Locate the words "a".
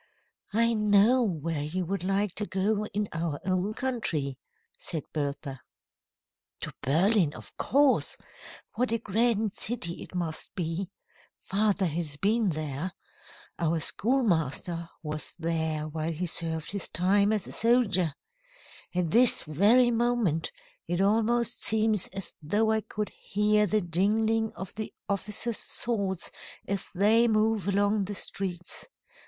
8.91-8.97, 17.45-17.51